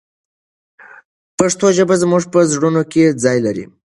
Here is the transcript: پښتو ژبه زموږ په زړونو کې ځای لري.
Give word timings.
پښتو 1.37 1.65
ژبه 1.77 1.95
زموږ 2.03 2.23
په 2.33 2.39
زړونو 2.51 2.81
کې 2.91 3.03
ځای 3.23 3.37
لري. 3.45 3.65